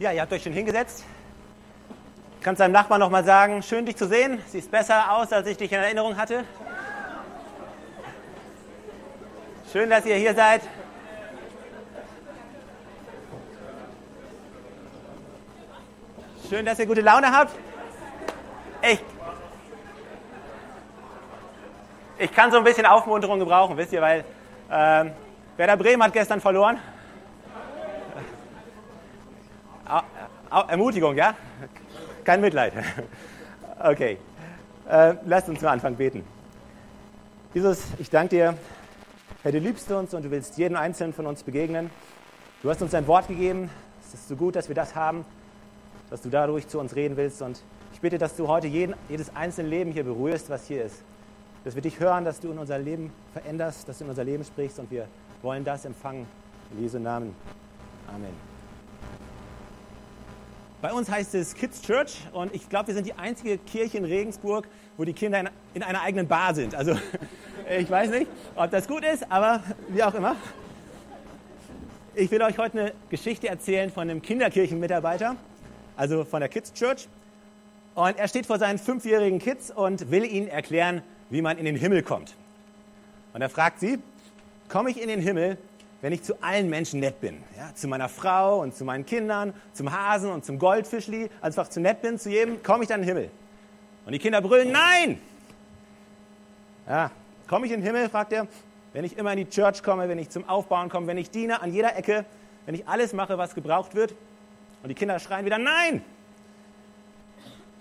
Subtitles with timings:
[0.00, 1.04] Ja, ihr habt euch schon hingesetzt.
[2.40, 4.42] Kannst deinem Nachbarn noch mal sagen, schön dich zu sehen.
[4.48, 6.44] Siehst besser aus, als ich dich in Erinnerung hatte.
[9.72, 10.62] Schön, dass ihr hier seid.
[16.50, 17.54] Schön, dass ihr gute Laune habt.
[18.82, 19.00] Ich,
[22.18, 24.24] ich kann so ein bisschen Aufmunterung gebrauchen, wisst ihr, weil
[24.72, 25.12] ähm,
[25.56, 26.80] Werder Bremen hat gestern verloren.
[30.62, 31.34] Ermutigung, ja?
[32.24, 32.72] Kein Mitleid.
[33.76, 34.18] Okay.
[34.88, 36.24] Äh, lasst uns mal anfangen beten.
[37.52, 38.54] Jesus, ich danke dir,
[39.42, 41.90] Herr, du liebst uns und du willst jedem Einzelnen von uns begegnen.
[42.62, 43.68] Du hast uns dein Wort gegeben.
[44.06, 45.24] Es ist so gut, dass wir das haben,
[46.08, 47.42] dass du dadurch zu uns reden willst.
[47.42, 47.62] Und
[47.92, 51.02] ich bitte, dass du heute jeden, jedes einzelne Leben hier berührst, was hier ist.
[51.64, 54.44] Dass wir dich hören, dass du in unser Leben veränderst, dass du in unser Leben
[54.44, 55.08] sprichst und wir
[55.42, 56.26] wollen das empfangen.
[56.72, 57.34] In Jesu Namen.
[58.08, 58.53] Amen.
[60.84, 64.04] Bei uns heißt es Kids Church und ich glaube, wir sind die einzige Kirche in
[64.04, 64.68] Regensburg,
[64.98, 66.74] wo die Kinder in, einer eigenen Bar sind.
[66.74, 66.92] Also
[67.78, 70.36] ich weiß nicht, ob das gut ist, aber wie auch immer.
[72.14, 75.36] Ich will euch heute eine Geschichte erzählen von einem Kinderkirchenmitarbeiter,
[75.96, 77.08] also von der Kids Church.
[77.94, 81.76] Und er steht vor seinen fünfjährigen Kids und will ihnen erklären, wie man in den
[81.76, 82.36] Himmel kommt.
[83.32, 84.00] Und er fragt sie,
[84.68, 85.56] komme ich in den Himmel,
[86.04, 87.42] wenn ich zu allen Menschen nett bin.
[87.56, 91.80] Ja, zu meiner Frau und zu meinen Kindern, zum Hasen und zum Goldfischli, einfach zu
[91.80, 93.30] nett bin zu jedem, komme ich dann in den Himmel.
[94.04, 95.18] Und die Kinder brüllen, nein!
[96.86, 97.10] Ja,
[97.48, 98.46] komme ich in den Himmel, fragt er,
[98.92, 101.62] wenn ich immer in die Church komme, wenn ich zum Aufbauen komme, wenn ich diene
[101.62, 102.26] an jeder Ecke,
[102.66, 104.14] wenn ich alles mache, was gebraucht wird.
[104.82, 106.04] Und die Kinder schreien wieder, nein!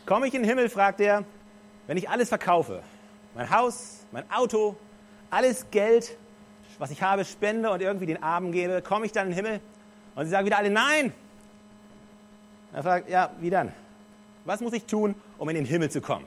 [0.05, 1.25] Komme ich in den Himmel, fragt er,
[1.87, 2.83] wenn ich alles verkaufe.
[3.35, 4.77] Mein Haus, mein Auto,
[5.29, 6.17] alles Geld,
[6.83, 9.61] was ich habe, spende und irgendwie den Armen gebe, komme ich dann in den Himmel?
[10.15, 11.13] Und sie sagen wieder alle Nein.
[12.73, 13.71] Er fragt, ja, wie dann?
[14.43, 16.25] Was muss ich tun, um in den Himmel zu kommen?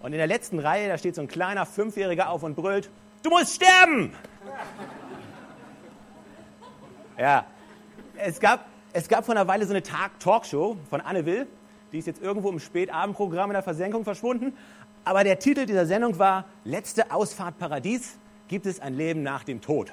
[0.00, 2.90] Und in der letzten Reihe, da steht so ein kleiner Fünfjähriger auf und brüllt,
[3.22, 4.12] du musst sterben!
[7.18, 7.46] ja,
[8.18, 11.46] es gab, es gab vor einer Weile so eine Talkshow von Anne Will,
[11.90, 14.54] die ist jetzt irgendwo im Spätabendprogramm in der Versenkung verschwunden.
[15.06, 19.60] Aber der Titel dieser Sendung war Letzte Ausfahrt Paradies gibt es ein Leben nach dem
[19.60, 19.92] Tod.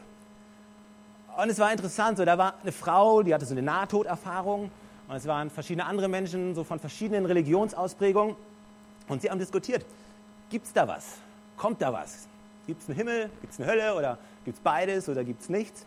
[1.38, 4.71] Und es war interessant, so, da war eine Frau, die hatte so eine Nahtoderfahrung
[5.07, 8.35] und es waren verschiedene andere Menschen, so von verschiedenen Religionsausprägungen
[9.07, 9.85] und sie haben diskutiert,
[10.49, 11.17] gibt es da was?
[11.57, 12.27] Kommt da was?
[12.66, 13.29] Gibt es einen Himmel?
[13.41, 13.95] Gibt es eine Hölle?
[13.95, 15.07] Oder gibt es beides?
[15.09, 15.85] Oder gibt es nichts?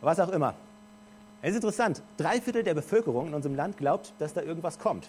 [0.00, 0.54] Was auch immer.
[1.42, 5.08] Es ist interessant, drei Viertel der Bevölkerung in unserem Land glaubt, dass da irgendwas kommt.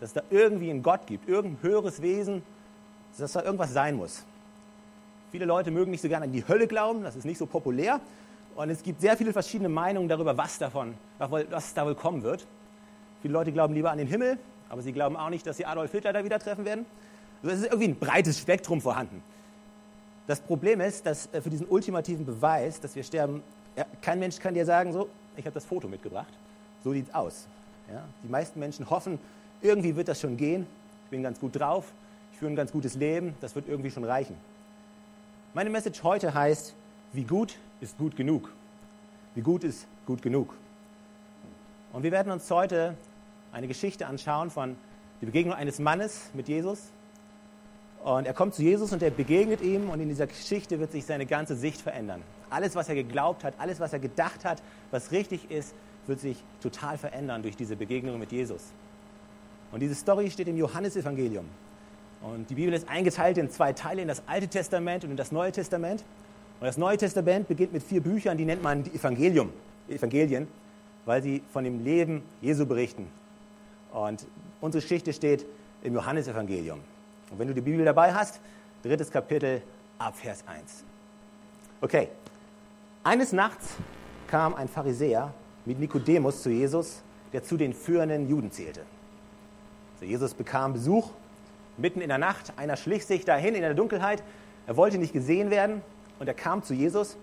[0.00, 2.42] Dass da irgendwie einen Gott gibt, irgendein höheres Wesen,
[3.16, 4.24] dass da irgendwas sein muss.
[5.30, 8.00] Viele Leute mögen nicht so gerne an die Hölle glauben, das ist nicht so populär.
[8.54, 12.46] Und es gibt sehr viele verschiedene Meinungen darüber, was, davon, was da wohl kommen wird.
[13.20, 14.38] Viele Leute glauben lieber an den Himmel,
[14.68, 16.86] aber sie glauben auch nicht, dass sie Adolf Hitler da wieder treffen werden.
[17.42, 19.22] Also es ist irgendwie ein breites Spektrum vorhanden.
[20.26, 23.42] Das Problem ist, dass äh, für diesen ultimativen Beweis, dass wir sterben,
[23.76, 26.32] ja, kein Mensch kann dir sagen, so, ich habe das Foto mitgebracht,
[26.82, 27.46] so sieht es aus.
[27.92, 28.04] Ja?
[28.22, 29.18] Die meisten Menschen hoffen,
[29.60, 30.66] irgendwie wird das schon gehen,
[31.04, 31.92] ich bin ganz gut drauf,
[32.32, 34.36] ich führe ein ganz gutes Leben, das wird irgendwie schon reichen.
[35.56, 36.74] Meine Message heute heißt,
[37.14, 38.52] wie gut ist gut genug?
[39.34, 40.54] Wie gut ist gut genug?
[41.94, 42.94] Und wir werden uns heute
[43.52, 44.76] eine Geschichte anschauen von
[45.22, 46.92] der Begegnung eines Mannes mit Jesus.
[48.04, 51.06] Und er kommt zu Jesus und er begegnet ihm und in dieser Geschichte wird sich
[51.06, 52.20] seine ganze Sicht verändern.
[52.50, 55.74] Alles, was er geglaubt hat, alles, was er gedacht hat, was richtig ist,
[56.06, 58.74] wird sich total verändern durch diese Begegnung mit Jesus.
[59.72, 61.46] Und diese Story steht im Johannesevangelium.
[62.22, 65.32] Und die Bibel ist eingeteilt in zwei Teile, in das Alte Testament und in das
[65.32, 66.04] Neue Testament.
[66.60, 69.52] Und das Neue Testament beginnt mit vier Büchern, die nennt man die Evangelium,
[69.88, 70.48] Evangelien,
[71.04, 73.06] weil sie von dem Leben Jesu berichten.
[73.92, 74.26] Und
[74.60, 75.46] unsere Geschichte steht
[75.82, 76.80] im Johannesevangelium.
[77.30, 78.40] Und wenn du die Bibel dabei hast,
[78.82, 79.62] drittes Kapitel
[79.98, 80.84] ab Vers 1.
[81.80, 82.08] Okay.
[83.04, 83.74] Eines Nachts
[84.26, 85.32] kam ein Pharisäer
[85.64, 87.02] mit Nikodemus zu Jesus,
[87.32, 88.80] der zu den führenden Juden zählte.
[89.94, 91.10] Also Jesus bekam Besuch
[91.76, 92.52] mitten in der Nacht.
[92.56, 94.22] Einer schlich sich dahin in der Dunkelheit.
[94.66, 95.82] Er wollte nicht gesehen werden
[96.18, 97.16] und er kam zu Jesus.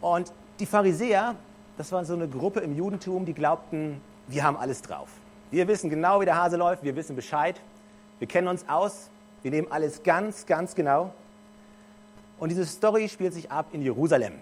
[0.00, 1.34] Und die Pharisäer,
[1.76, 5.08] das war so eine Gruppe im Judentum, die glaubten, wir haben alles drauf.
[5.50, 7.60] Wir wissen genau, wie der Hase läuft, wir wissen Bescheid,
[8.18, 9.08] wir kennen uns aus,
[9.42, 11.12] wir nehmen alles ganz, ganz genau.
[12.38, 14.34] Und diese Story spielt sich ab in Jerusalem.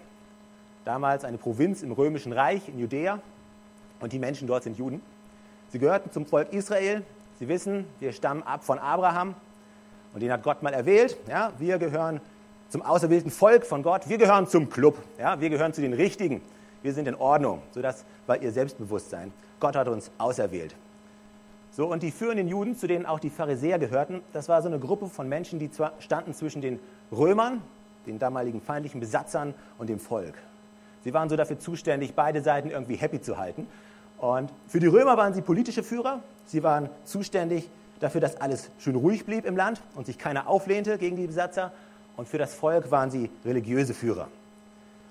[0.84, 3.20] Damals eine Provinz im Römischen Reich in Judäa.
[4.00, 5.00] Und die Menschen dort sind Juden.
[5.70, 7.02] Sie gehörten zum Volk Israel,
[7.38, 9.34] Sie wissen, wir stammen ab von Abraham
[10.14, 11.16] und den hat Gott mal erwählt.
[11.28, 12.20] Ja, wir gehören
[12.68, 14.08] zum auserwählten Volk von Gott.
[14.08, 14.96] Wir gehören zum Club.
[15.18, 16.40] Ja, wir gehören zu den Richtigen.
[16.82, 17.62] wir sind in Ordnung.
[17.72, 19.32] So das war ihr Selbstbewusstsein.
[19.60, 20.74] Gott hat uns auserwählt.
[21.72, 24.78] So, und die führenden Juden, zu denen auch die Pharisäer gehörten, das war so eine
[24.78, 25.68] Gruppe von Menschen, die
[25.98, 26.80] standen zwischen den
[27.12, 27.60] Römern,
[28.06, 30.34] den damaligen feindlichen Besatzern und dem Volk.
[31.04, 33.66] Sie waren so dafür zuständig, beide Seiten irgendwie happy zu halten.
[34.18, 36.20] Und für die Römer waren sie politische Führer.
[36.46, 37.68] Sie waren zuständig
[38.00, 41.72] dafür, dass alles schön ruhig blieb im Land und sich keiner auflehnte gegen die Besatzer.
[42.16, 44.28] Und für das Volk waren sie religiöse Führer.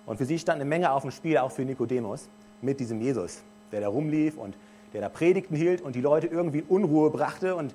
[0.05, 2.27] Und für sie stand eine Menge auf dem Spiel, auch für Nikodemus,
[2.61, 3.41] mit diesem Jesus,
[3.71, 4.55] der da rumlief und
[4.93, 7.55] der da Predigten hielt und die Leute irgendwie Unruhe brachte.
[7.55, 7.73] Und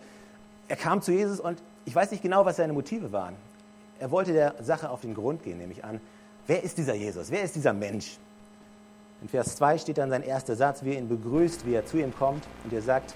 [0.68, 3.34] er kam zu Jesus und ich weiß nicht genau, was seine Motive waren.
[3.98, 6.00] Er wollte der Sache auf den Grund gehen, nämlich an,
[6.46, 7.30] wer ist dieser Jesus?
[7.30, 8.18] Wer ist dieser Mensch?
[9.22, 11.98] In Vers 2 steht dann sein erster Satz, wie er ihn begrüßt, wie er zu
[11.98, 13.14] ihm kommt und er sagt,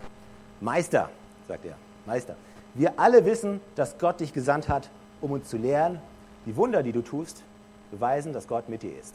[0.61, 1.11] Meister,
[1.49, 2.37] sagt er, Meister,
[2.75, 4.91] wir alle wissen, dass Gott dich gesandt hat,
[5.21, 6.01] um uns zu lehren,
[6.45, 7.43] die Wunder, die du tust,
[7.91, 9.15] beweisen, dass Gott mit dir ist.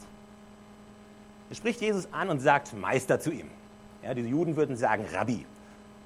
[1.48, 3.48] Er spricht Jesus an und sagt Meister zu ihm.
[4.02, 5.44] Ja, die Juden würden sagen Rabbi.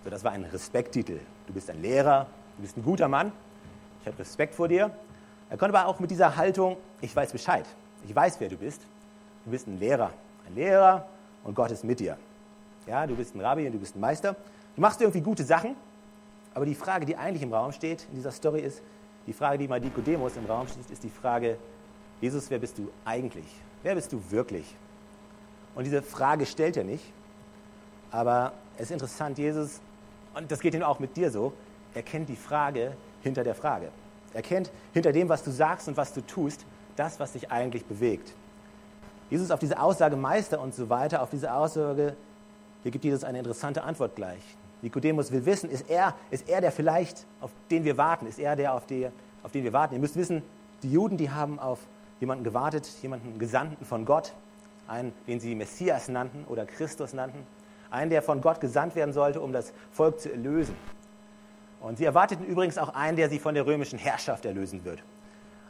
[0.02, 1.20] So, das war ein Respekttitel.
[1.46, 2.26] Du bist ein Lehrer,
[2.56, 3.32] du bist ein guter Mann,
[4.00, 4.90] ich habe Respekt vor dir.
[5.48, 7.64] Er konnte aber auch mit dieser Haltung, ich weiß Bescheid,
[8.06, 8.82] ich weiß, wer du bist.
[9.44, 10.10] Du bist ein Lehrer,
[10.46, 11.06] ein Lehrer
[11.42, 12.16] und Gott ist mit dir.
[12.86, 14.36] Ja, du bist ein Rabbi und du bist ein Meister.
[14.74, 15.76] Du machst irgendwie gute Sachen,
[16.52, 18.82] aber die Frage, die eigentlich im Raum steht in dieser Story ist,
[19.26, 21.56] die Frage, die bei Nikodemus im Raum steht, ist die Frage,
[22.20, 23.46] Jesus, wer bist du eigentlich?
[23.82, 24.76] Wer bist du wirklich?
[25.74, 27.04] Und diese Frage stellt er nicht,
[28.10, 29.80] aber es ist interessant, Jesus,
[30.34, 31.52] und das geht ihm auch mit dir so,
[31.94, 33.90] er kennt die Frage hinter der Frage.
[34.32, 37.84] Er kennt hinter dem, was du sagst und was du tust, das, was dich eigentlich
[37.86, 38.34] bewegt.
[39.34, 42.14] Jesus auf diese Aussage Meister und so weiter, auf diese Aussage,
[42.84, 44.42] hier gibt Jesus eine interessante Antwort gleich.
[44.80, 48.28] Nikodemus will wissen, ist er, ist er der vielleicht, auf den wir warten?
[48.28, 49.08] Ist er der, auf, die,
[49.42, 49.94] auf den wir warten?
[49.94, 50.44] Ihr müsst wissen,
[50.84, 51.80] die Juden, die haben auf
[52.20, 54.34] jemanden gewartet, jemanden Gesandten von Gott,
[54.86, 57.44] einen, den sie Messias nannten oder Christus nannten,
[57.90, 60.76] einen, der von Gott gesandt werden sollte, um das Volk zu erlösen.
[61.80, 65.02] Und sie erwarteten übrigens auch einen, der sie von der römischen Herrschaft erlösen wird.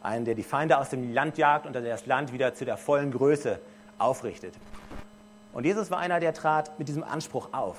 [0.04, 3.10] Einen, der die Feinde aus dem Land jagt und das Land wieder zu der vollen
[3.10, 3.58] Größe
[3.98, 4.54] aufrichtet.
[5.52, 7.78] Und Jesus war einer, der trat mit diesem Anspruch auf.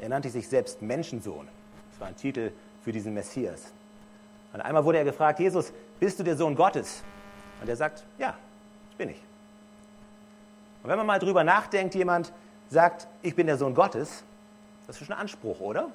[0.00, 1.48] Er nannte sich selbst Menschensohn.
[1.90, 2.52] Das war ein Titel
[2.82, 3.72] für diesen Messias.
[4.52, 7.02] Und einmal wurde er gefragt, Jesus, bist du der Sohn Gottes?
[7.60, 8.34] Und er sagt, ja,
[8.96, 9.22] bin ich.
[10.82, 12.32] Und wenn man mal drüber nachdenkt, jemand
[12.68, 14.24] sagt, ich bin der Sohn Gottes,
[14.86, 15.88] das ist schon ein Anspruch, oder?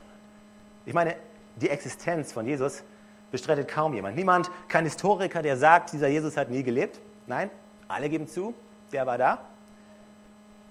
[0.86, 1.16] Ich meine,
[1.56, 2.84] die Existenz von Jesus
[3.32, 4.16] bestreitet kaum jemand.
[4.16, 7.00] Niemand, kein Historiker, der sagt, dieser Jesus hat nie gelebt.
[7.28, 7.50] Nein,
[7.88, 8.54] alle geben zu,
[8.92, 9.40] der war da.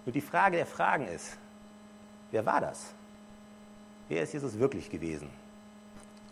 [0.05, 1.37] Nur die Frage der Fragen ist,
[2.31, 2.95] wer war das?
[4.09, 5.31] Wer ist Jesus wirklich gewesen?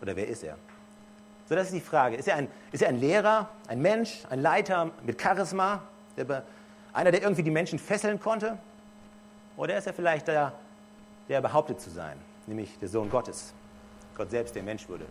[0.01, 0.57] Oder wer ist er?
[1.47, 2.15] So, das ist die Frage.
[2.15, 5.81] Ist er ein, ist er ein Lehrer, ein Mensch, ein Leiter mit Charisma,
[6.15, 6.43] der,
[6.93, 8.57] einer, der irgendwie die Menschen fesseln konnte?
[9.57, 10.53] Oder ist er vielleicht der,
[11.27, 13.53] der behauptet zu sein, nämlich der Sohn Gottes,
[14.15, 15.05] Gott selbst, der Mensch wurde?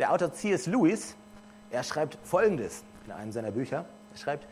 [0.00, 0.64] Der Autor C.S.
[0.64, 1.14] Lewis,
[1.70, 3.84] er schreibt Folgendes in einem seiner Bücher.
[4.12, 4.46] Er schreibt,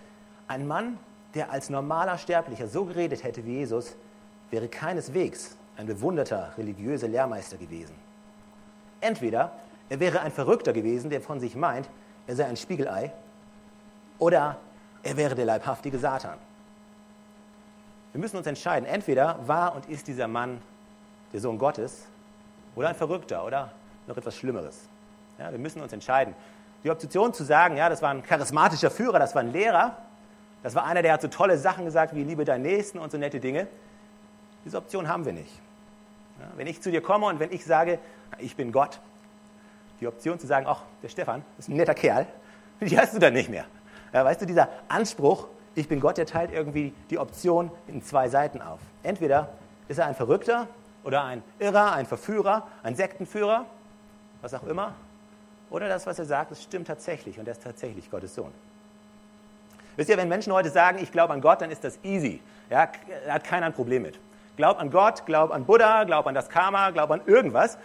[0.46, 0.98] ein Mann,
[1.32, 3.96] der als normaler Sterblicher so geredet hätte wie Jesus,
[4.50, 7.94] wäre keineswegs ein bewunderter religiöser Lehrmeister gewesen.
[9.00, 9.52] Entweder
[9.88, 11.88] er wäre ein Verrückter gewesen, der von sich meint,
[12.26, 13.10] er sei ein Spiegelei,
[14.18, 14.58] oder
[15.02, 16.36] er wäre der leibhaftige Satan.
[18.12, 20.60] Wir müssen uns entscheiden, entweder war und ist dieser Mann
[21.32, 22.04] der Sohn Gottes
[22.74, 23.72] oder ein Verrückter oder
[24.06, 24.90] noch etwas Schlimmeres.
[25.38, 26.34] Ja, wir müssen uns entscheiden.
[26.84, 29.96] Die Option zu sagen, ja, das war ein charismatischer Führer, das war ein Lehrer,
[30.62, 33.18] das war einer, der hat so tolle Sachen gesagt wie liebe deinen Nächsten und so
[33.18, 33.68] nette Dinge.
[34.64, 35.52] Diese Option haben wir nicht.
[36.40, 37.98] Ja, wenn ich zu dir komme und wenn ich sage,
[38.38, 39.00] ich bin Gott,
[40.00, 42.26] die Option zu sagen, ach, der Stefan ist ein netter Kerl,
[42.80, 43.64] die hast du dann nicht mehr.
[44.12, 48.28] Ja, weißt du, dieser Anspruch, ich bin Gott, der teilt irgendwie die Option in zwei
[48.28, 48.80] Seiten auf.
[49.02, 49.50] Entweder
[49.88, 50.66] ist er ein Verrückter
[51.04, 53.66] oder ein Irrer, ein Verführer, ein Sektenführer,
[54.40, 54.94] was auch immer,
[55.70, 58.52] oder das, was er sagt, das stimmt tatsächlich und er ist tatsächlich Gottes Sohn.
[59.96, 62.40] Wisst ihr, wenn Menschen heute sagen, ich glaube an Gott, dann ist das easy.
[62.70, 62.88] Ja,
[63.26, 64.18] da hat keiner ein Problem mit.
[64.56, 67.78] Glaub an Gott, glaub an Buddha, glaub an das Karma, glaub an irgendwas.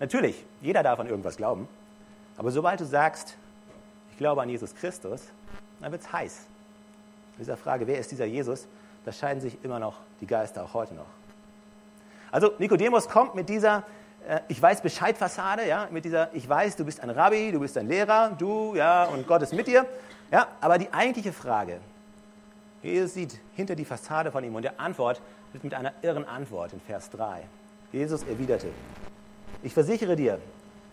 [0.00, 1.68] Natürlich, jeder darf an irgendwas glauben.
[2.36, 3.36] Aber sobald du sagst,
[4.10, 5.22] ich glaube an Jesus Christus,
[5.80, 6.46] dann wird es heiß.
[7.36, 8.66] In dieser Frage, wer ist dieser Jesus,
[9.04, 11.06] da scheiden sich immer noch die Geister, auch heute noch.
[12.30, 13.84] Also Nikodemus kommt mit dieser
[14.28, 17.60] äh, Ich weiß Bescheid Fassade, ja, mit dieser Ich weiß, du bist ein Rabbi, du
[17.60, 19.86] bist ein Lehrer, du, ja, und Gott ist mit dir.
[20.30, 21.80] Ja, aber die eigentliche Frage,
[22.82, 25.20] Jesus sieht hinter die Fassade von ihm und der Antwort
[25.52, 27.42] wird mit einer irren Antwort in Vers 3.
[27.92, 28.68] Jesus erwiderte,
[29.62, 30.38] ich versichere dir,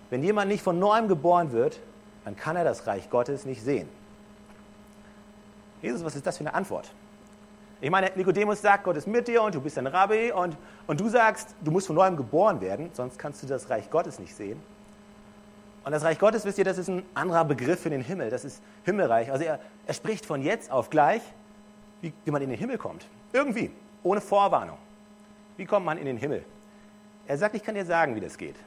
[0.10, 1.80] wenn jemand nicht von neuem geboren wird,
[2.24, 3.90] dann kann er das Reich Gottes nicht sehen.
[5.82, 6.94] Jesus, was ist das für eine Antwort?
[7.82, 11.00] Ich meine, Nikodemus sagt, Gott ist mit dir und du bist ein Rabbi und, und
[11.00, 14.36] du sagst, du musst von neuem geboren werden, sonst kannst du das Reich Gottes nicht
[14.36, 14.62] sehen.
[15.84, 18.30] Und das Reich Gottes, wisst ihr, das ist ein anderer Begriff für den Himmel.
[18.30, 19.32] Das ist Himmelreich.
[19.32, 21.24] Also er, er spricht von jetzt auf gleich,
[22.02, 23.08] wie, wie man in den Himmel kommt.
[23.34, 23.72] Irgendwie,
[24.04, 24.78] ohne Vorwarnung.
[25.58, 26.46] Wie kommt man in den Himmel?
[27.26, 28.58] Er sagt, ich kann dir sagen, wie das geht.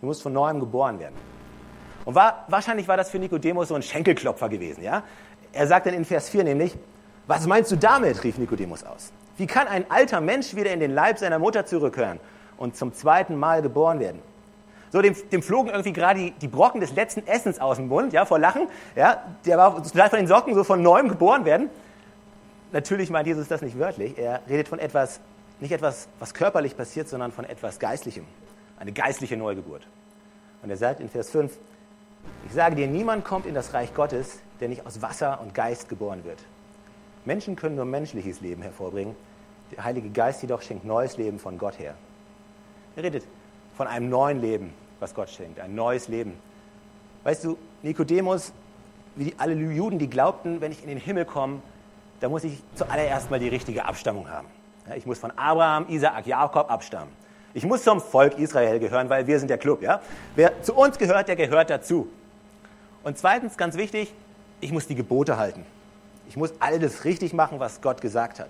[0.00, 1.14] Du musst von neuem geboren werden.
[2.04, 4.82] Und war, wahrscheinlich war das für Nikodemus so ein Schenkelklopfer gewesen.
[4.82, 5.04] Ja?
[5.52, 6.76] Er sagt dann in Vers 4 nämlich,
[7.32, 8.24] was meinst du damit?
[8.24, 9.10] rief Nikodemus aus.
[9.38, 12.20] Wie kann ein alter Mensch wieder in den Leib seiner Mutter zurückkehren
[12.58, 14.20] und zum zweiten Mal geboren werden?
[14.90, 18.12] So, dem, dem flogen irgendwie gerade die, die, Brocken des letzten Essens aus dem Mund,
[18.12, 18.68] ja, vor Lachen.
[18.94, 21.70] Ja, der war total von den Socken so von neuem geboren werden.
[22.72, 24.18] Natürlich meint Jesus das nicht wörtlich.
[24.18, 25.20] Er redet von etwas,
[25.60, 28.26] nicht etwas, was körperlich passiert, sondern von etwas Geistlichem.
[28.78, 29.86] Eine geistliche Neugeburt.
[30.62, 31.56] Und er sagt in Vers 5,
[32.46, 35.88] ich sage dir, niemand kommt in das Reich Gottes, der nicht aus Wasser und Geist
[35.88, 36.38] geboren wird.
[37.24, 39.14] Menschen können nur menschliches Leben hervorbringen.
[39.70, 41.94] Der Heilige Geist jedoch schenkt neues Leben von Gott her.
[42.96, 43.24] Er redet
[43.76, 46.34] von einem neuen Leben, was Gott schenkt, ein neues Leben.
[47.24, 48.52] Weißt du, Nikodemus,
[49.16, 51.62] wie alle Juden, die glaubten, wenn ich in den Himmel komme,
[52.20, 54.48] da muss ich zuallererst mal die richtige Abstammung haben.
[54.96, 57.12] Ich muss von Abraham, Isaak, Jakob abstammen.
[57.54, 59.82] Ich muss zum Volk Israel gehören, weil wir sind der Club.
[59.82, 60.00] Ja?
[60.34, 62.08] Wer zu uns gehört, der gehört dazu.
[63.04, 64.12] Und zweitens, ganz wichtig,
[64.60, 65.66] ich muss die Gebote halten.
[66.32, 68.48] Ich muss alles richtig machen, was Gott gesagt hat.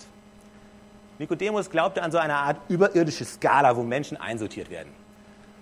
[1.19, 4.93] Nikodemus glaubte an so eine Art überirdische Skala, wo Menschen einsortiert werden.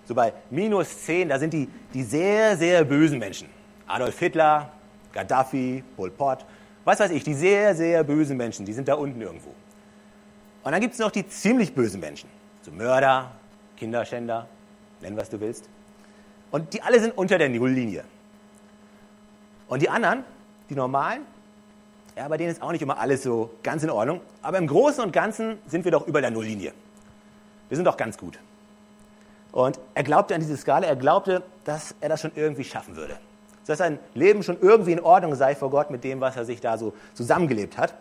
[0.05, 3.49] So bei minus 10, da sind die, die sehr, sehr bösen Menschen.
[3.87, 4.69] Adolf Hitler,
[5.13, 6.45] Gaddafi, Pol Pot,
[6.85, 9.49] was weiß ich, die sehr, sehr bösen Menschen, die sind da unten irgendwo.
[10.61, 12.29] Und dann gibt es noch die ziemlich bösen Menschen.
[12.61, 13.31] So Mörder,
[13.77, 14.45] Kinderschänder,
[15.01, 15.67] nenn was du willst.
[16.51, 18.03] Und die alle sind unter der Nulllinie.
[19.67, 20.23] Und die anderen,
[20.69, 21.25] die normalen,
[22.15, 24.21] ja, bei denen ist auch nicht immer alles so ganz in Ordnung.
[24.41, 26.73] Aber im Großen und Ganzen sind wir doch über der Nulllinie.
[27.69, 28.37] Wir sind doch ganz gut.
[29.51, 33.17] Und er glaubte an diese Skala, er glaubte, dass er das schon irgendwie schaffen würde.
[33.65, 36.61] Dass sein Leben schon irgendwie in Ordnung sei vor Gott mit dem, was er sich
[36.61, 37.93] da so zusammengelebt hat.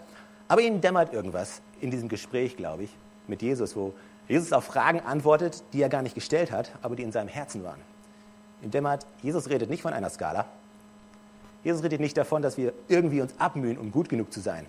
[0.49, 2.91] Aber ihm dämmert irgendwas in diesem Gespräch, glaube ich,
[3.29, 3.95] mit Jesus, wo
[4.27, 7.63] Jesus auf Fragen antwortet, die er gar nicht gestellt hat, aber die in seinem Herzen
[7.63, 7.81] waren.
[8.63, 10.47] Ihm dämmert, Jesus redet nicht von einer Skala,
[11.63, 14.67] Jesus redet nicht davon, dass wir irgendwie uns abmühen, um gut genug zu sein.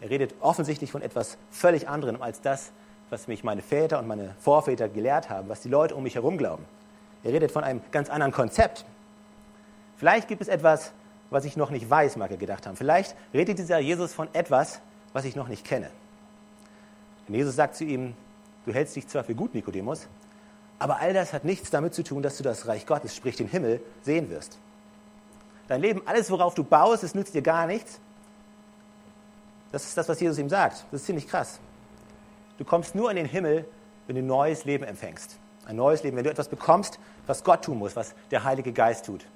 [0.00, 2.70] Er redet offensichtlich von etwas völlig anderem als das,
[3.10, 6.38] was mich meine Väter und meine Vorväter gelehrt haben, was die Leute um mich herum
[6.38, 6.64] glauben.
[7.24, 8.84] Er redet von einem ganz anderen Konzept.
[9.96, 10.92] Vielleicht gibt es etwas,
[11.30, 12.76] was ich noch nicht weiß, mag er gedacht haben.
[12.76, 14.80] Vielleicht redet dieser Jesus von etwas,
[15.12, 15.90] was ich noch nicht kenne.
[17.26, 18.14] Und Jesus sagt zu ihm,
[18.64, 20.06] du hältst dich zwar für gut, Nikodemus,
[20.78, 23.48] aber all das hat nichts damit zu tun, dass du das Reich Gottes, sprich den
[23.48, 24.58] Himmel, sehen wirst.
[25.68, 28.00] Dein Leben, alles, worauf du baust, es nützt dir gar nichts.
[29.70, 30.86] Das ist das, was Jesus ihm sagt.
[30.90, 31.60] Das ist ziemlich krass.
[32.56, 33.66] Du kommst nur in den Himmel,
[34.06, 35.38] wenn du ein neues Leben empfängst.
[35.66, 39.04] Ein neues Leben, wenn du etwas bekommst, was Gott tun muss, was der Heilige Geist
[39.04, 39.26] tut.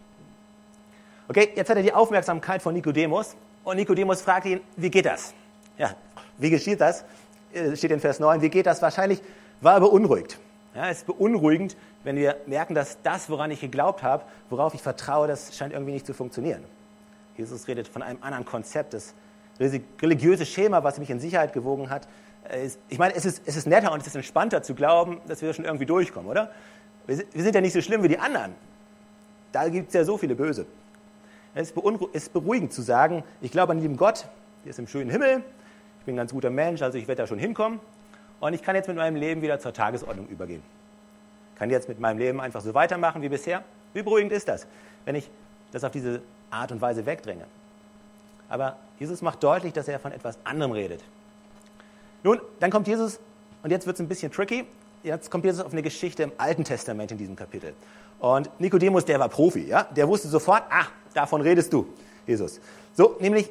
[1.28, 5.34] Okay, jetzt hat er die Aufmerksamkeit von Nikodemus und Nikodemus fragt ihn, wie geht das?
[5.76, 5.94] Ja,
[6.38, 7.04] wie geschieht das?
[7.52, 8.80] Äh, steht in Vers 9, wie geht das?
[8.80, 9.22] Wahrscheinlich
[9.60, 10.38] war er beunruhigt.
[10.74, 14.82] Ja, es ist beunruhigend, wenn wir merken, dass das, woran ich geglaubt habe, worauf ich
[14.82, 16.64] vertraue, das scheint irgendwie nicht zu funktionieren.
[17.36, 19.14] Jesus redet von einem anderen Konzept, das
[19.60, 22.08] religiöse Schema, was mich in Sicherheit gewogen hat.
[22.48, 25.42] Äh, ich meine, es ist, es ist netter und es ist entspannter zu glauben, dass
[25.42, 26.50] wir schon irgendwie durchkommen, oder?
[27.06, 28.54] Wir sind ja nicht so schlimm wie die anderen.
[29.50, 30.66] Da gibt es ja so viele Böse.
[31.54, 31.72] Es
[32.12, 34.26] ist beruhigend zu sagen, ich glaube an den lieben Gott,
[34.64, 35.42] der ist im schönen Himmel,
[35.98, 37.80] ich bin ein ganz guter Mensch, also ich werde da schon hinkommen
[38.40, 40.62] und ich kann jetzt mit meinem Leben wieder zur Tagesordnung übergehen
[41.62, 43.62] kann jetzt mit meinem Leben einfach so weitermachen wie bisher.
[43.94, 44.66] Wie beruhigend ist das,
[45.04, 45.30] wenn ich
[45.70, 47.44] das auf diese Art und Weise wegdränge?
[48.48, 51.04] Aber Jesus macht deutlich, dass er von etwas anderem redet.
[52.24, 53.20] Nun, dann kommt Jesus,
[53.62, 54.66] und jetzt wird es ein bisschen tricky,
[55.04, 57.74] jetzt kommt Jesus auf eine Geschichte im Alten Testament in diesem Kapitel.
[58.18, 59.84] Und Nikodemus, der war Profi, ja?
[59.84, 61.86] der wusste sofort, ah, davon redest du,
[62.26, 62.60] Jesus.
[62.94, 63.48] So, nämlich,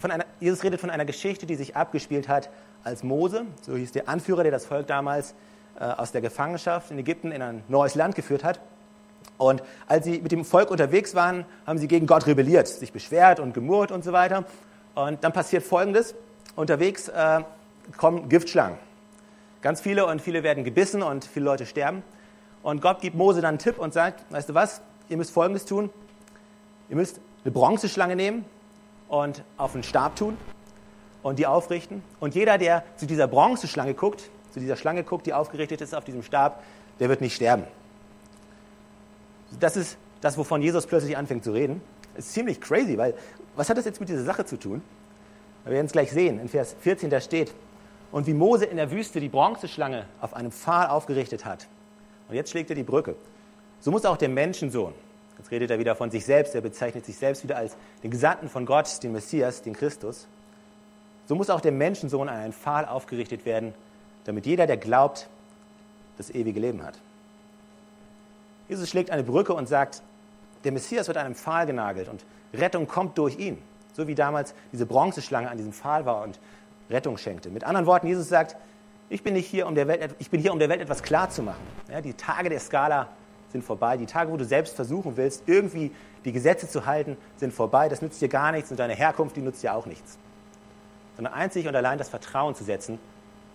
[0.00, 2.50] von einer, Jesus redet von einer Geschichte, die sich abgespielt hat,
[2.82, 5.36] als Mose, so hieß der Anführer, der das Volk damals
[5.78, 8.60] aus der Gefangenschaft in Ägypten in ein neues Land geführt hat.
[9.38, 13.40] Und als sie mit dem Volk unterwegs waren, haben sie gegen Gott rebelliert, sich beschwert
[13.40, 14.44] und gemurrt und so weiter.
[14.94, 16.14] Und dann passiert Folgendes.
[16.54, 17.40] Unterwegs äh,
[17.96, 18.78] kommen Giftschlangen.
[19.62, 22.02] Ganz viele und viele werden gebissen und viele Leute sterben.
[22.62, 25.64] Und Gott gibt Mose dann einen Tipp und sagt, weißt du was, ihr müsst Folgendes
[25.64, 25.90] tun.
[26.88, 28.44] Ihr müsst eine Bronzeschlange nehmen
[29.08, 30.36] und auf einen Stab tun
[31.22, 32.02] und die aufrichten.
[32.20, 36.04] Und jeder, der zu dieser Bronzeschlange guckt, zu dieser Schlange guckt, die aufgerichtet ist auf
[36.04, 36.62] diesem Stab,
[37.00, 37.64] der wird nicht sterben.
[39.58, 41.82] Das ist das, wovon Jesus plötzlich anfängt zu reden.
[42.14, 43.14] Das ist ziemlich crazy, weil
[43.56, 44.82] was hat das jetzt mit dieser Sache zu tun?
[45.64, 46.40] Wir werden es gleich sehen.
[46.40, 47.52] In Vers 14 da steht,
[48.12, 51.66] und wie Mose in der Wüste die Bronzeschlange auf einem Pfahl aufgerichtet hat.
[52.28, 53.16] Und jetzt schlägt er die Brücke.
[53.80, 54.92] So muss auch der Menschensohn,
[55.38, 58.48] jetzt redet er wieder von sich selbst, er bezeichnet sich selbst wieder als den Gesandten
[58.48, 60.28] von Gott, den Messias, den Christus.
[61.26, 63.74] So muss auch der Menschensohn an einen Pfahl aufgerichtet werden,
[64.24, 65.28] damit jeder, der glaubt,
[66.16, 66.98] das ewige Leben hat.
[68.68, 70.02] Jesus schlägt eine Brücke und sagt,
[70.64, 72.24] der Messias wird an einem Pfahl genagelt und
[72.54, 73.58] Rettung kommt durch ihn.
[73.94, 76.38] So wie damals diese Bronzeschlange an diesem Pfahl war und
[76.88, 77.50] Rettung schenkte.
[77.50, 78.56] Mit anderen Worten, Jesus sagt,
[79.08, 81.62] ich bin, nicht hier, um der Welt, ich bin hier, um der Welt etwas klarzumachen.
[81.90, 83.08] Ja, die Tage der Skala
[83.50, 83.98] sind vorbei.
[83.98, 85.90] Die Tage, wo du selbst versuchen willst, irgendwie
[86.24, 87.90] die Gesetze zu halten, sind vorbei.
[87.90, 90.16] Das nützt dir gar nichts und deine Herkunft, die nützt dir auch nichts.
[91.16, 92.98] Sondern einzig und allein das Vertrauen zu setzen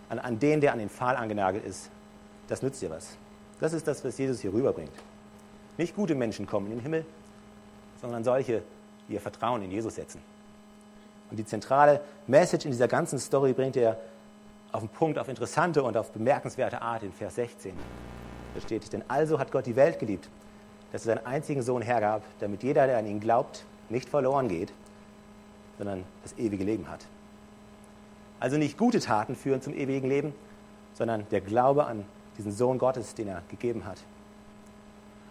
[0.09, 1.89] an, an den, der an den Pfahl angenagelt ist,
[2.47, 3.17] das nützt dir was.
[3.59, 4.91] Das ist das, was Jesus hier rüberbringt.
[5.77, 7.05] Nicht gute Menschen kommen in den Himmel,
[8.01, 8.63] sondern solche,
[9.07, 10.21] die ihr Vertrauen in Jesus setzen.
[11.29, 13.99] Und die zentrale Message in dieser ganzen Story bringt er
[14.71, 17.73] auf den Punkt, auf interessante und auf bemerkenswerte Art in Vers 16.
[18.55, 20.29] Da steht, denn also hat Gott die Welt geliebt,
[20.91, 24.71] dass er seinen einzigen Sohn hergab, damit jeder, der an ihn glaubt, nicht verloren geht,
[25.77, 27.05] sondern das ewige Leben hat.
[28.39, 30.33] Also nicht gute Taten führen zum ewigen Leben,
[30.93, 32.05] sondern der Glaube an
[32.37, 33.97] diesen Sohn Gottes, den er gegeben hat.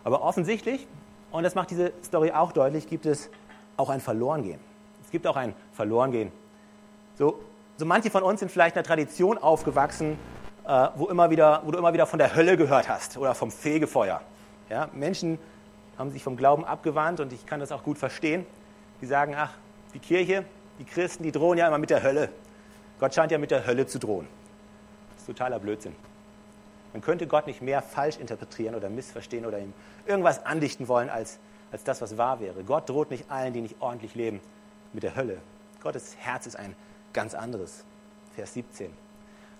[0.05, 0.87] Aber offensichtlich,
[1.31, 3.31] und das macht diese Story auch deutlich, gibt es
[3.77, 4.61] auch ein Verlorengehen.
[5.05, 6.33] Es gibt auch ein Verlorengehen.
[7.15, 7.41] So,
[7.77, 10.19] so manche von uns sind vielleicht in einer Tradition aufgewachsen,
[10.67, 13.51] äh, wo, immer wieder, wo du immer wieder von der Hölle gehört hast oder vom
[13.51, 14.21] Fegefeuer.
[14.69, 15.39] Ja, Menschen
[15.97, 18.45] haben sich vom Glauben abgewandt und ich kann das auch gut verstehen.
[19.01, 19.53] Die sagen, ach,
[19.95, 20.45] die Kirche,
[20.79, 22.31] die Christen, die drohen ja immer mit der Hölle.
[22.99, 24.27] Gott scheint ja mit der Hölle zu drohen.
[25.13, 25.95] Das ist totaler Blödsinn.
[26.93, 29.75] Man könnte Gott nicht mehr falsch interpretieren oder missverstehen oder ihm
[30.07, 31.39] irgendwas andichten wollen, als,
[31.71, 32.65] als das, was wahr wäre.
[32.65, 34.41] Gott droht nicht allen, die nicht ordentlich leben,
[34.93, 35.39] mit der Hölle.
[35.83, 36.75] Gottes Herz ist ein
[37.13, 37.85] ganz anderes.
[38.35, 38.91] Vers 17.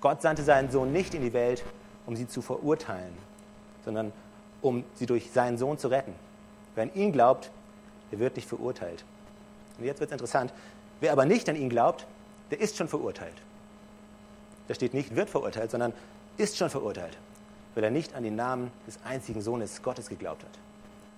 [0.01, 1.65] Gott sandte seinen Sohn nicht in die Welt,
[2.07, 3.13] um sie zu verurteilen,
[3.85, 4.13] sondern
[4.63, 6.15] um sie durch seinen Sohn zu retten.
[6.75, 7.51] Wer an ihn glaubt,
[8.13, 9.05] der wird nicht verurteilt.
[9.79, 10.53] Und jetzt wird es interessant.
[11.01, 12.07] Wer aber nicht an ihn glaubt,
[12.51, 13.43] der ist schon verurteilt.
[14.69, 15.93] Da steht nicht, wird verurteilt, sondern
[16.37, 17.17] ist schon verurteilt,
[17.75, 20.59] weil er nicht an den Namen des einzigen Sohnes Gottes geglaubt hat.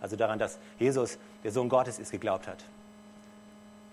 [0.01, 2.65] Also daran, dass Jesus der Sohn Gottes ist, geglaubt hat.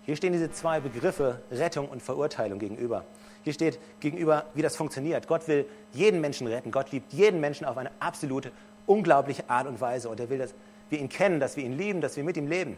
[0.05, 3.05] Hier stehen diese zwei Begriffe Rettung und Verurteilung gegenüber.
[3.43, 5.27] Hier steht gegenüber, wie das funktioniert.
[5.27, 6.71] Gott will jeden Menschen retten.
[6.71, 8.51] Gott liebt jeden Menschen auf eine absolute,
[8.85, 10.09] unglaubliche Art und Weise.
[10.09, 10.53] Und er will, dass
[10.89, 12.77] wir ihn kennen, dass wir ihn lieben, dass wir mit ihm leben.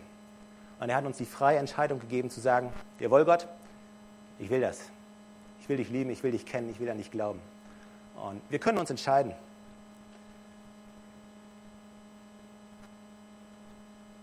[0.80, 3.48] Und er hat uns die freie Entscheidung gegeben zu sagen, jawohl Gott,
[4.39, 4.89] ich will das.
[5.62, 7.41] Ich will dich lieben, ich will dich kennen, ich will an dich glauben.
[8.15, 9.34] Und wir können uns entscheiden.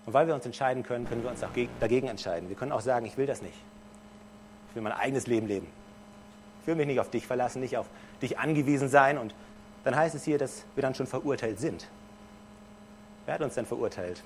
[0.06, 1.50] Und weil wir uns entscheiden können, können wir uns auch
[1.80, 2.48] dagegen entscheiden.
[2.48, 3.56] Wir können auch sagen, ich will das nicht.
[4.68, 5.66] Ich will mein eigenes Leben leben.
[6.62, 7.86] Ich will mich nicht auf dich verlassen, nicht auf
[8.20, 9.18] dich angewiesen sein.
[9.18, 9.34] Und
[9.84, 11.88] dann heißt es hier, dass wir dann schon verurteilt sind.
[13.26, 14.22] Wer hat uns denn verurteilt?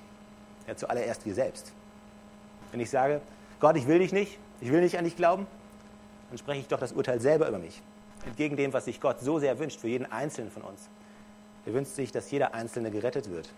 [0.67, 1.71] Ja, zuallererst wir selbst.
[2.71, 3.21] Wenn ich sage,
[3.59, 5.47] Gott, ich will dich nicht, ich will nicht an dich glauben,
[6.29, 7.81] dann spreche ich doch das Urteil selber über mich.
[8.25, 10.89] Entgegen dem, was sich Gott so sehr wünscht für jeden Einzelnen von uns.
[11.65, 13.49] Er wünscht sich, dass jeder Einzelne gerettet wird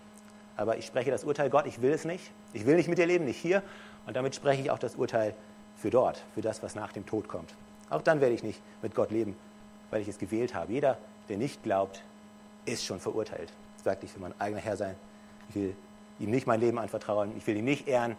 [0.56, 2.30] aber ich spreche das Urteil, Gott, ich will es nicht.
[2.52, 3.62] Ich will nicht mit dir leben, nicht hier.
[4.06, 5.34] Und damit spreche ich auch das Urteil
[5.76, 7.54] für dort, für das, was nach dem Tod kommt.
[7.90, 9.36] Auch dann werde ich nicht mit Gott leben,
[9.90, 10.72] weil ich es gewählt habe.
[10.72, 12.02] Jeder, der nicht glaubt,
[12.64, 13.52] ist schon verurteilt.
[13.82, 14.94] Sagt, ich will mein eigener Herr sein.
[15.48, 15.74] Ich will
[16.20, 17.32] ihm nicht mein Leben anvertrauen.
[17.36, 18.16] Ich will ihn nicht ehren.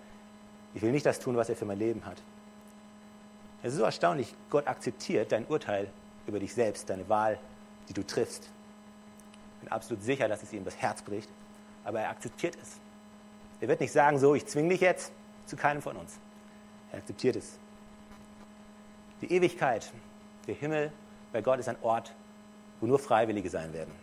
[0.73, 2.21] Ich will nicht das tun, was er für mein Leben hat.
[3.63, 5.88] Es ist so erstaunlich, Gott akzeptiert dein Urteil
[6.28, 7.39] über dich selbst, deine Wahl,
[7.89, 8.43] die du triffst.
[9.56, 11.30] Ich bin absolut sicher, dass es ihm das Herz bricht
[11.84, 12.80] aber er akzeptiert es.
[13.62, 15.12] Er wird nicht sagen, so, ich zwinge dich jetzt
[15.45, 16.17] zu keinem von uns.
[16.91, 17.58] Er akzeptiert es.
[19.21, 19.91] Die Ewigkeit,
[20.47, 20.91] der Himmel
[21.32, 22.13] bei Gott ist ein Ort,
[22.80, 23.93] wo nur Freiwillige sein werden.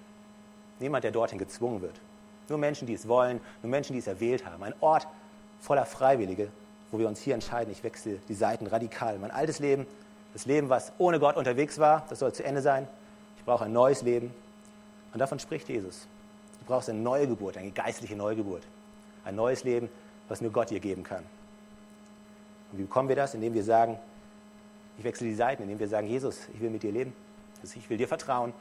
[0.78, 2.00] Niemand, der dorthin gezwungen wird.
[2.48, 4.62] Nur Menschen, die es wollen, nur Menschen, die es erwählt haben.
[4.62, 5.06] Ein Ort
[5.60, 6.50] voller Freiwillige,
[6.90, 9.18] wo wir uns hier entscheiden, ich wechsle die Seiten radikal.
[9.18, 9.86] Mein altes Leben,
[10.32, 12.86] das Leben, was ohne Gott unterwegs war, das soll zu Ende sein.
[13.38, 14.32] Ich brauche ein neues Leben.
[15.12, 16.06] Und davon spricht Jesus.
[16.60, 18.62] Du brauchst eine neue Geburt, eine geistliche Neugeburt.
[19.24, 19.88] Ein neues Leben,
[20.28, 21.24] was nur Gott dir geben kann.
[22.70, 23.34] Und wie bekommen wir das?
[23.34, 23.98] Indem wir sagen,
[24.98, 27.12] ich wechsle die Seiten, indem wir sagen, Jesus, ich will mit dir leben.
[27.62, 28.52] ich will dir vertrauen.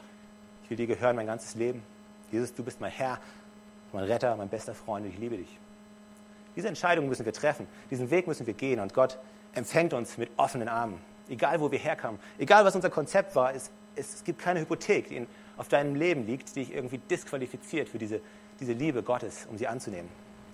[0.63, 1.83] Ich will dir gehören mein ganzes Leben.
[2.31, 3.19] Jesus, du bist mein Herr,
[3.91, 5.57] mein Retter, mein bester Freund und ich liebe dich.
[6.59, 7.67] Diese Entscheidung müssen wir treffen.
[7.89, 9.17] Diesen Weg müssen wir gehen und Gott
[9.53, 10.99] empfängt uns mit offenen Armen.
[11.29, 15.25] Egal, wo wir herkommen, egal, was unser Konzept war, es, es gibt keine Hypothek, die
[15.55, 18.19] auf deinem Leben liegt, die dich irgendwie disqualifiziert für diese,
[18.59, 20.09] diese Liebe Gottes, um sie anzunehmen.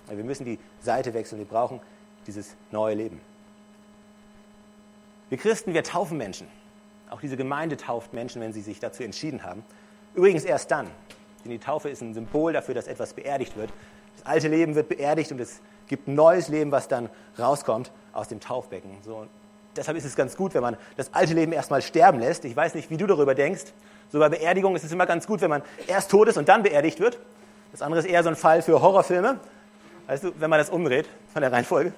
[0.07, 1.81] Wir müssen die Seite wechseln, wir brauchen
[2.27, 3.19] dieses neue Leben.
[5.29, 6.47] Wir Christen, wir taufen Menschen.
[7.09, 9.65] Auch diese Gemeinde tauft Menschen, wenn sie sich dazu entschieden haben.
[10.13, 10.85] Übrigens erst dann.
[11.43, 13.71] Denn die Taufe ist ein Symbol dafür, dass etwas beerdigt wird.
[14.17, 18.39] Das alte Leben wird beerdigt und es gibt neues Leben, was dann rauskommt aus dem
[18.39, 18.91] Taufbecken.
[19.03, 19.27] So,
[19.75, 22.45] deshalb ist es ganz gut, wenn man das alte Leben erstmal sterben lässt.
[22.45, 23.65] Ich weiß nicht, wie du darüber denkst.
[24.11, 26.63] So bei Beerdigung ist es immer ganz gut, wenn man erst tot ist und dann
[26.63, 27.19] beerdigt wird.
[27.71, 29.39] Das andere ist eher so ein Fall für Horrorfilme.
[30.07, 31.93] Weißt du, wenn man das umdreht von der Reihenfolge.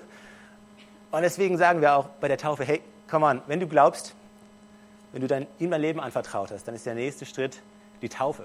[1.12, 4.15] Und deswegen sagen wir auch bei der Taufe, hey, komm on, wenn du glaubst,
[5.12, 7.62] wenn du dein, ihm dein Leben anvertraut hast, dann ist der nächste Schritt
[8.02, 8.43] die Taufe.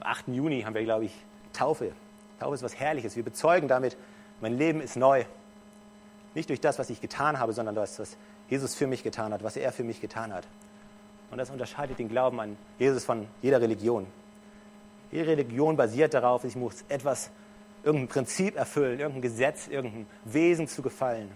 [0.00, 0.28] Am 8.
[0.28, 1.12] Juni haben wir, glaube ich,
[1.52, 1.92] Taufe.
[2.40, 3.16] Taufe ist was Herrliches.
[3.16, 3.96] Wir bezeugen damit,
[4.44, 5.24] mein Leben ist neu.
[6.34, 8.18] Nicht durch das, was ich getan habe, sondern das, was
[8.50, 10.46] Jesus für mich getan hat, was er für mich getan hat.
[11.30, 14.06] Und das unterscheidet den Glauben an Jesus von jeder Religion.
[15.10, 17.30] Jede Religion basiert darauf, ich muss etwas,
[17.84, 21.30] irgendein Prinzip erfüllen, irgendein Gesetz, irgendein Wesen zu gefallen.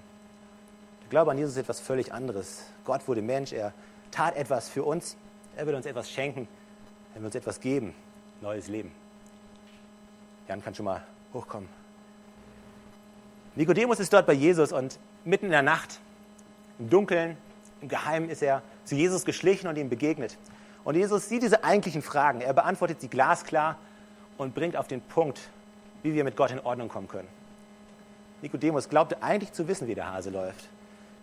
[1.02, 2.66] Der Glaube an Jesus ist etwas völlig anderes.
[2.84, 3.72] Gott wurde Mensch, er
[4.10, 5.16] tat etwas für uns,
[5.56, 6.46] er will uns etwas schenken,
[7.14, 7.94] er will uns etwas geben,
[8.42, 8.92] neues Leben.
[10.46, 11.87] Jan kann schon mal hochkommen.
[13.58, 15.98] Nikodemus ist dort bei Jesus und mitten in der Nacht,
[16.78, 17.36] im Dunkeln,
[17.80, 20.38] im Geheimen ist er zu Jesus geschlichen und ihm begegnet.
[20.84, 23.76] Und Jesus sieht diese eigentlichen Fragen, er beantwortet sie glasklar
[24.36, 25.40] und bringt auf den Punkt,
[26.04, 27.26] wie wir mit Gott in Ordnung kommen können.
[28.42, 30.68] Nikodemus glaubte eigentlich zu wissen, wie der Hase läuft.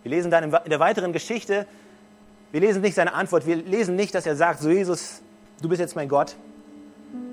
[0.03, 1.65] Wir lesen dann in der weiteren Geschichte,
[2.51, 5.21] wir lesen nicht seine Antwort, wir lesen nicht, dass er sagt, so Jesus,
[5.61, 6.35] du bist jetzt mein Gott.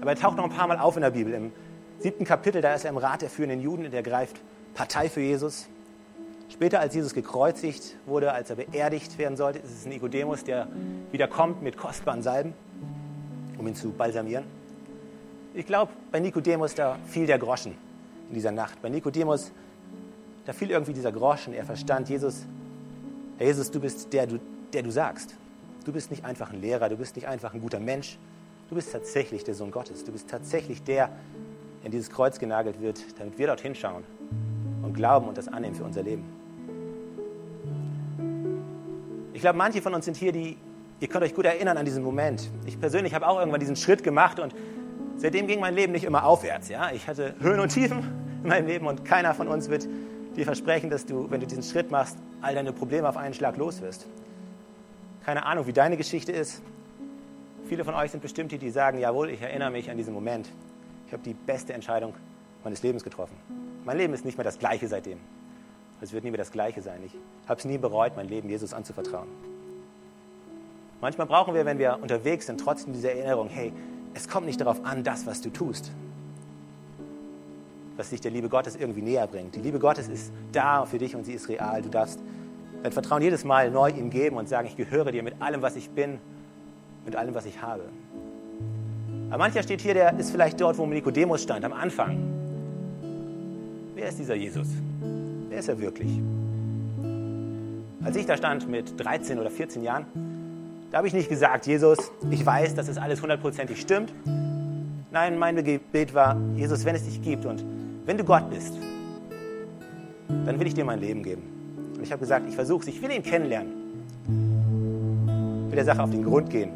[0.01, 1.35] Aber er taucht noch ein paar Mal auf in der Bibel.
[1.35, 1.53] Im
[1.99, 4.41] siebten Kapitel, da ist er im Rat der führenden Juden und er greift
[4.75, 5.69] Partei für Jesus.
[6.49, 10.69] Später, als Jesus gekreuzigt wurde, als er beerdigt werden sollte, ist es Nikodemus, der
[11.11, 12.55] wieder kommt mit kostbaren Salben,
[13.59, 14.45] um ihn zu balsamieren.
[15.55, 17.75] Ich glaube, bei Nikodemus, da fiel der Groschen
[18.29, 18.81] in dieser Nacht.
[18.81, 19.53] Bei Nikodemus,
[20.45, 21.53] da fiel irgendwie dieser Groschen.
[21.55, 22.47] Er verstand, Jesus,
[23.39, 24.39] Herr Jesus, du bist der, du,
[24.73, 25.35] der du sagst.
[25.85, 28.19] Du bist nicht einfach ein Lehrer, du bist nicht einfach ein guter Mensch.
[28.69, 30.05] Du bist tatsächlich der Sohn Gottes.
[30.05, 31.17] Du bist tatsächlich der, der
[31.85, 34.05] in dieses Kreuz genagelt wird, damit wir dorthin schauen
[34.83, 36.25] und glauben und das annehmen für unser Leben.
[39.33, 40.57] Ich glaube, manche von uns sind hier, die,
[41.01, 42.51] ihr könnt euch gut erinnern an diesen Moment.
[42.67, 44.55] Ich persönlich habe auch irgendwann diesen Schritt gemacht und
[45.17, 46.69] seitdem ging mein Leben nicht immer aufwärts.
[46.69, 46.91] Ja?
[46.93, 48.05] Ich hatte Höhen und Tiefen
[48.43, 49.89] in meinem Leben und keiner von uns wird
[50.37, 53.57] dir versprechen, dass du, wenn du diesen Schritt machst, all deine Probleme auf einen Schlag
[53.57, 54.07] los wirst.
[55.25, 56.63] Keine Ahnung, wie deine Geschichte ist.
[57.69, 60.49] Viele von euch sind bestimmt die, die sagen, jawohl, ich erinnere mich an diesen Moment.
[61.07, 62.15] Ich habe die beste Entscheidung
[62.65, 63.37] meines Lebens getroffen.
[63.85, 65.19] Mein Leben ist nicht mehr das gleiche seitdem.
[66.01, 67.01] Es wird nie mehr das gleiche sein.
[67.05, 67.17] Ich
[67.49, 69.29] habe es nie bereut, mein Leben Jesus anzuvertrauen.
[71.01, 73.73] Manchmal brauchen wir, wenn wir unterwegs sind, trotzdem diese Erinnerung, hey,
[74.15, 75.91] es kommt nicht darauf an, das, was du tust,
[77.97, 79.55] was dich der Liebe Gottes irgendwie näher bringt.
[79.55, 81.83] Die Liebe Gottes ist da für dich und sie ist real.
[81.83, 82.21] Du darfst
[82.83, 85.77] dein Vertrauen jedes Mal neu ihm geben und sagen, ich gehöre dir mit allem, was
[85.77, 86.19] ich bin,
[87.05, 87.85] mit allem, was ich habe.
[89.31, 92.42] Aber mancher steht hier, der ist vielleicht dort, wo Nikodemus stand, am Anfang.
[94.03, 94.67] Wer ist dieser Jesus?
[95.49, 96.11] Wer ist er wirklich?
[98.03, 100.07] Als ich da stand mit 13 oder 14 Jahren,
[100.91, 104.13] da habe ich nicht gesagt, Jesus, ich weiß, dass es alles hundertprozentig stimmt.
[105.13, 107.65] Nein, mein Gebet war, Jesus, wenn es dich gibt und
[108.05, 108.75] wenn du Gott bist,
[110.47, 111.45] dann will ich dir mein Leben geben.
[111.95, 113.73] Und ich habe gesagt, ich versuche es, ich will ihn kennenlernen.
[115.67, 116.71] Ich will der Sache auf den Grund gehen.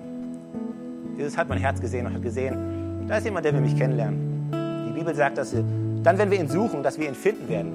[1.18, 4.48] Jesus hat mein Herz gesehen und hat gesehen, da ist jemand, der will mich kennenlernen.
[4.88, 5.64] Die Bibel sagt, dass wir,
[6.06, 7.72] dann, wenn wir ihn suchen, dass wir ihn finden werden.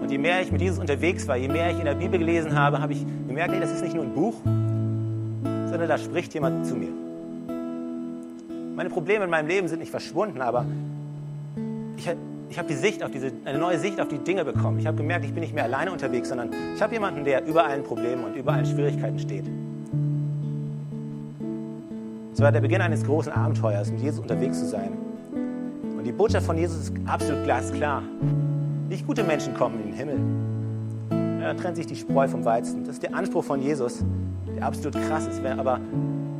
[0.00, 2.56] Und je mehr ich mit Jesus unterwegs war, je mehr ich in der Bibel gelesen
[2.56, 6.64] habe, habe ich gemerkt, nee, das ist nicht nur ein Buch, sondern da spricht jemand
[6.66, 6.90] zu mir.
[8.76, 10.64] Meine Probleme in meinem Leben sind nicht verschwunden, aber
[11.96, 12.08] ich,
[12.48, 14.78] ich habe die Sicht auf diese, eine neue Sicht auf die Dinge bekommen.
[14.78, 17.66] Ich habe gemerkt, ich bin nicht mehr alleine unterwegs, sondern ich habe jemanden, der über
[17.66, 19.46] allen Problemen und über allen Schwierigkeiten steht.
[22.32, 25.09] Es war der Beginn eines großen Abenteuers, mit Jesus unterwegs zu sein.
[26.00, 28.02] Und die Botschaft von Jesus ist absolut glasklar.
[28.88, 30.18] Nicht gute Menschen kommen in den Himmel.
[31.42, 32.84] Da trennt sich die Spreu vom Weizen.
[32.84, 34.02] Das ist der Anspruch von Jesus,
[34.56, 35.44] der absolut krass ist.
[35.44, 35.78] Aber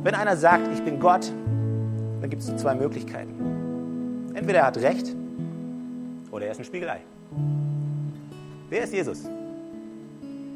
[0.01, 1.31] wenn einer sagt, ich bin Gott,
[2.21, 4.31] dann gibt es nur zwei Möglichkeiten.
[4.33, 5.15] Entweder er hat recht
[6.31, 7.01] oder er ist ein Spiegelei.
[8.67, 9.25] Wer ist Jesus?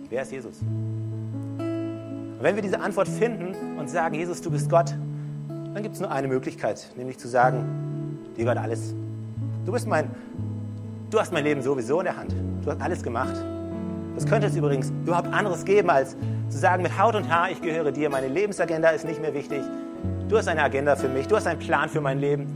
[0.09, 0.61] Wer ist Jesus?
[1.59, 4.95] Und wenn wir diese Antwort finden und sagen, Jesus, du bist Gott,
[5.47, 7.85] dann gibt es nur eine Möglichkeit, nämlich zu sagen,
[8.37, 8.93] dir gehört alles.
[9.65, 10.09] Du bist mein,
[11.09, 12.35] du hast mein Leben sowieso in der Hand.
[12.63, 13.35] Du hast alles gemacht.
[14.17, 16.15] Es könnte es übrigens überhaupt anderes geben, als
[16.49, 19.61] zu sagen, mit Haut und Haar, ich gehöre dir, meine Lebensagenda ist nicht mehr wichtig.
[20.29, 22.47] Du hast eine Agenda für mich, du hast einen Plan für mein Leben,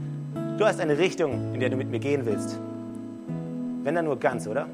[0.57, 2.57] du hast eine Richtung, in der du mit mir gehen willst.
[3.83, 4.67] Wenn dann nur ganz, oder?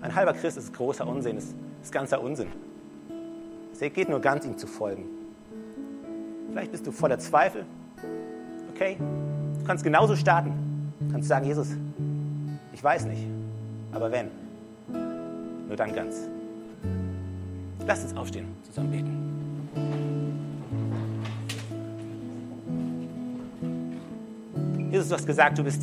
[0.00, 2.48] Ein halber Christ ist großer Unsinn, ist, ist ganzer Unsinn.
[3.72, 5.04] Es geht nur ganz, ihm zu folgen.
[6.50, 7.64] Vielleicht bist du voller Zweifel.
[8.74, 8.96] Okay,
[9.64, 10.52] du kannst genauso starten.
[11.00, 11.68] Du kannst sagen, Jesus,
[12.74, 13.22] ich weiß nicht,
[13.92, 14.28] aber wenn,
[15.66, 16.28] nur dann ganz.
[17.86, 19.20] Lass uns aufstehen, zusammen beten.
[24.90, 25.82] Jesus, du hast gesagt, du bist,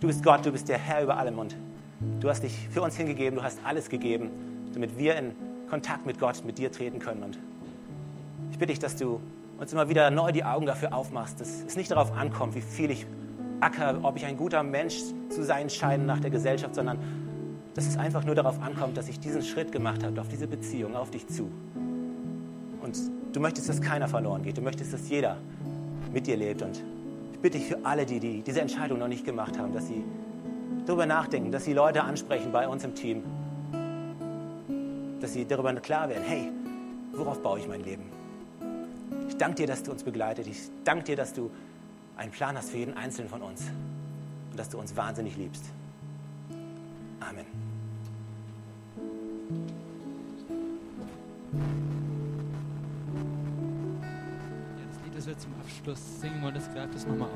[0.00, 1.54] du bist Gott, du bist der Herr über allem und
[2.18, 4.30] du hast dich für uns hingegeben, du hast alles gegeben,
[4.74, 5.30] damit wir in
[5.70, 7.22] Kontakt mit Gott, mit dir treten können.
[7.22, 7.38] Und
[8.50, 9.20] ich bitte dich, dass du
[9.64, 12.90] uns immer wieder neu die Augen dafür aufmachst, dass es nicht darauf ankommt, wie viel
[12.90, 13.06] ich
[13.60, 14.96] acker, ob ich ein guter Mensch
[15.30, 16.98] zu sein scheine nach der Gesellschaft, sondern
[17.74, 20.94] dass es einfach nur darauf ankommt, dass ich diesen Schritt gemacht habe, auf diese Beziehung,
[20.94, 21.50] auf dich zu.
[22.82, 22.94] Und
[23.32, 24.58] du möchtest, dass keiner verloren geht.
[24.58, 25.38] Du möchtest, dass jeder
[26.12, 26.60] mit dir lebt.
[26.60, 26.82] Und
[27.32, 30.04] ich bitte dich für alle, die, die diese Entscheidung noch nicht gemacht haben, dass sie
[30.84, 33.22] darüber nachdenken, dass sie Leute ansprechen bei uns im Team,
[35.20, 36.50] dass sie darüber klar werden, hey,
[37.12, 38.23] worauf baue ich mein Leben?
[39.34, 40.46] Ich danke dir, dass du uns begleitet.
[40.46, 41.50] Ich danke dir, dass du
[42.16, 43.62] einen Plan hast für jeden Einzelnen von uns
[44.52, 45.64] und dass du uns wahnsinnig liebst.
[47.18, 47.44] Amen.
[54.78, 57.32] Ja, das Lied, das wir zum Abschluss singen wollen, das greift es nochmal auf.